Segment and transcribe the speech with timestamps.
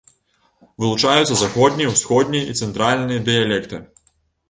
[0.83, 3.87] Вылучаюцца заходні, усходні і цэнтральны дыялекты.